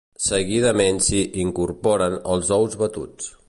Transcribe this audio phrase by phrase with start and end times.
[0.27, 3.33] Seguidament s'hi incorporen els ous batuts.